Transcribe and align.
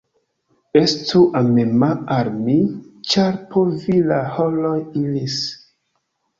Estu 0.79 1.21
amema 1.41 1.91
al 2.17 2.33
mi, 2.47 2.57
ĉar 3.13 3.39
por 3.53 3.71
vi 3.85 4.01
la 4.11 4.21
haroj 4.41 4.77
iris. 5.07 5.41